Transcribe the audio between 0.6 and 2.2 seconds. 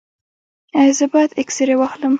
ایا زه باید اکسرې واخلم؟